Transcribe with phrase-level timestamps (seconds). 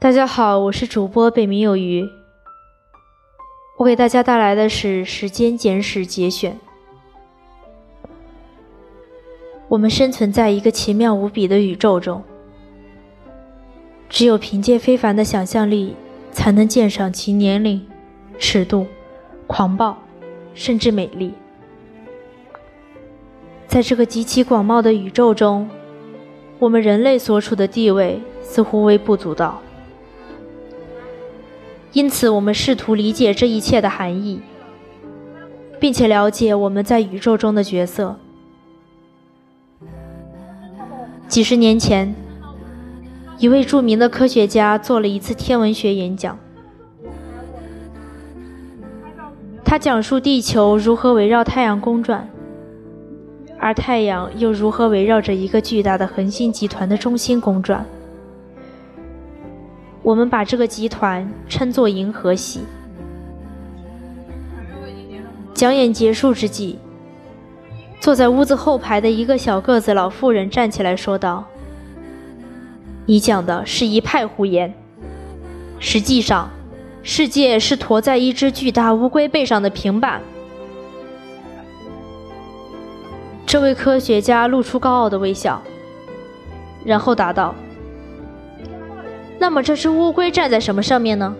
[0.00, 2.08] 大家好，我是主播北冥有鱼。
[3.76, 6.58] 我给大家带来的是《时间简史》节选。
[9.68, 12.24] 我们生存在一个奇妙无比的宇宙中，
[14.08, 15.94] 只有凭借非凡的想象力，
[16.32, 17.86] 才能鉴赏其年龄、
[18.38, 18.86] 尺度、
[19.46, 19.94] 狂暴，
[20.54, 21.34] 甚至美丽。
[23.66, 25.68] 在这个极其广袤的宇宙中，
[26.58, 29.60] 我们人类所处的地位似乎微不足道。
[31.92, 34.40] 因此，我们试图理解这一切的含义，
[35.80, 38.16] 并且了解我们在宇宙中的角色。
[41.26, 42.14] 几十年前，
[43.38, 46.38] 一位著名的科学家做了一次天文学演讲，
[49.64, 52.28] 他讲述地球如何围绕太阳公转，
[53.58, 57.84] 而太阳又如何围绕着一个巨大的恒星集团的中心公转。
[60.02, 62.60] 我们把这个集团称作银河系。
[65.52, 66.78] 讲演结束之际，
[68.00, 71.44] 坐在屋子后排的一个小个子老妇人站起来说道
[73.04, 74.72] ：“你讲的是一派胡言。
[75.78, 76.48] 实际上，
[77.02, 80.22] 世界是驮在一只巨大乌龟背上的平板。”
[83.44, 85.60] 这位科学家露出高傲的微笑，
[86.84, 87.54] 然后答道。
[89.40, 91.34] 那么这只乌龟站在什么上面呢？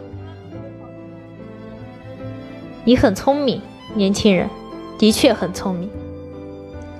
[2.82, 3.60] 你很聪明，
[3.94, 4.48] 年轻人，
[4.98, 5.90] 的确很聪明。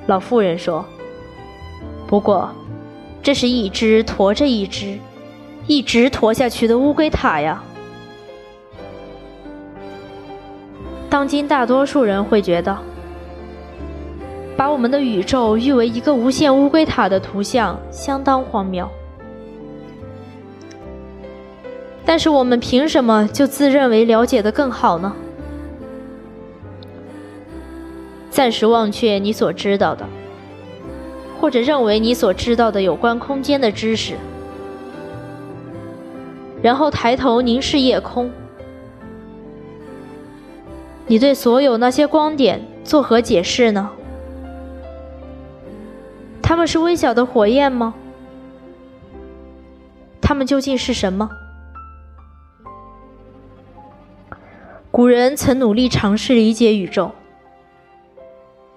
[0.06, 0.84] 老妇人说
[2.06, 2.50] ：“不过，
[3.22, 4.98] 这是一只驮着一只，
[5.66, 7.62] 一直驮下去的乌龟塔呀。”
[11.08, 12.76] 当今大多数人会觉得，
[14.54, 18.86] 把我们的宇宙誉为一个无限乌龟塔的图像相当荒谬。
[22.04, 25.14] 但是我们凭什么就自认为了解的更好呢？
[28.30, 30.06] 暂时忘却你所知道的，
[31.40, 34.14] 或者认为你所知道的有关空间的知识，
[36.62, 38.30] 然后抬头凝视夜空。
[41.06, 43.90] 你对所有那些光点作何解释呢？
[46.40, 47.94] 它们是微小的火焰吗？
[50.20, 51.28] 它们究竟是什么？
[54.90, 57.12] 古人曾努力尝试理解宇宙，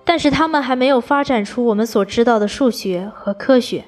[0.06, 3.86] 但是他们还没有发展出我们所知道的数学和科学。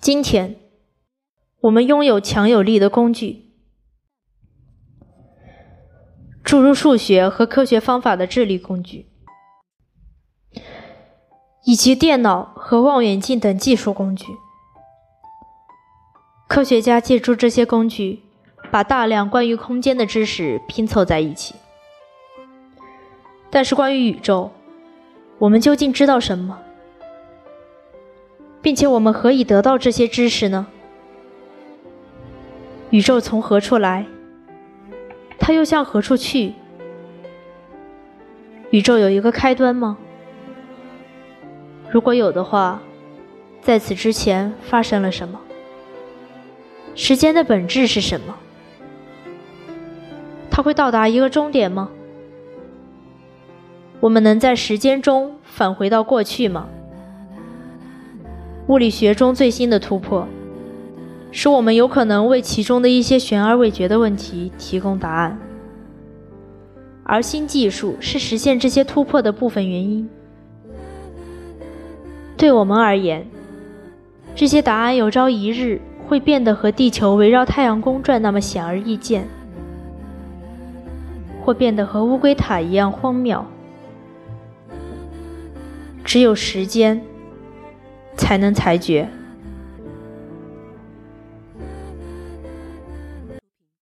[0.00, 0.56] 今天，
[1.60, 3.50] 我们拥有强有力的工具，
[6.42, 9.06] 诸如数学和科学方法的智力工具，
[11.64, 14.26] 以及电脑和望远镜等技术工具。
[16.48, 18.25] 科学家借助这些工具。
[18.70, 21.54] 把大量关于空间的知识拼凑在一起，
[23.50, 24.50] 但是关于宇宙，
[25.38, 26.58] 我们究竟知道什么，
[28.60, 30.66] 并且我们何以得到这些知识呢？
[32.90, 34.06] 宇宙从何处来？
[35.38, 36.54] 它又向何处去？
[38.70, 39.96] 宇宙有一个开端吗？
[41.90, 42.80] 如果有的话，
[43.62, 45.40] 在此之前发生了什么？
[46.94, 48.34] 时间的本质是什么？
[50.56, 51.90] 它会到达一个终点吗？
[54.00, 56.66] 我们能在时间中返回到过去吗？
[58.68, 60.26] 物理学中最新的突破，
[61.30, 65.38] 使我们有可能为其中的一些悬而未决的问题提供答案，
[67.04, 70.08] 而新技术是实现这些突破的部分原因。
[72.34, 73.26] 对我们而言，
[74.34, 79.28] 这些答案有朝一日会变得和地球围绕太阳公转那么显而易见。
[81.46, 83.44] 会变得和乌龟塔一样荒谬，
[86.04, 87.00] 只有时间
[88.16, 89.08] 才能裁决。